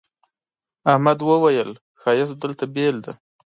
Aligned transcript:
احمد 0.91 1.17
وويل: 1.29 1.71
ښایست 2.01 2.35
دلته 2.43 2.63
بېل 2.75 2.95
دی. 3.05 3.13